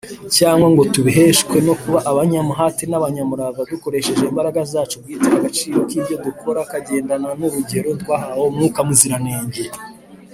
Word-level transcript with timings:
cyangwa 0.37 0.67
ngo 0.73 0.83
tubiheshwe 0.93 1.55
no 1.67 1.73
kuba 1.81 1.99
abanyamuhati 2.11 2.83
n’abanyamurava 2.87 3.61
dukoresheje 3.71 4.23
imbaraga 4.31 4.61
zacu 4.73 4.95
bwite 5.01 5.27
agaciro 5.37 5.77
k’ibyo 5.89 6.15
dukora 6.25 6.59
kagendana 6.71 7.29
n’urugero 7.39 7.89
twahaweho 8.01 8.49
mwuka 8.55 8.79
muziranenge 8.87 9.63